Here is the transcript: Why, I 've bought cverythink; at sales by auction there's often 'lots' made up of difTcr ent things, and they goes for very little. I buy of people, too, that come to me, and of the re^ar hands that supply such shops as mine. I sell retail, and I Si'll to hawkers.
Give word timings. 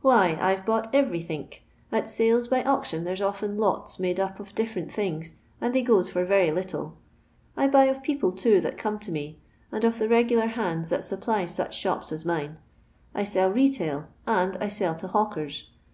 Why, 0.00 0.38
I 0.40 0.56
've 0.56 0.64
bought 0.64 0.90
cverythink; 0.90 1.60
at 1.92 2.08
sales 2.08 2.48
by 2.48 2.62
auction 2.64 3.04
there's 3.04 3.20
often 3.20 3.58
'lots' 3.58 3.98
made 3.98 4.18
up 4.18 4.40
of 4.40 4.54
difTcr 4.54 4.78
ent 4.78 4.90
things, 4.90 5.34
and 5.60 5.74
they 5.74 5.82
goes 5.82 6.08
for 6.08 6.24
very 6.24 6.50
little. 6.50 6.96
I 7.58 7.66
buy 7.66 7.84
of 7.84 8.02
people, 8.02 8.32
too, 8.32 8.62
that 8.62 8.78
come 8.78 8.98
to 9.00 9.12
me, 9.12 9.38
and 9.70 9.84
of 9.84 9.98
the 9.98 10.06
re^ar 10.08 10.48
hands 10.48 10.88
that 10.88 11.04
supply 11.04 11.44
such 11.44 11.76
shops 11.78 12.10
as 12.10 12.24
mine. 12.24 12.58
I 13.14 13.24
sell 13.24 13.50
retail, 13.50 14.06
and 14.26 14.56
I 14.62 14.68
Si'll 14.68 14.94
to 14.94 15.08
hawkers. 15.08 15.66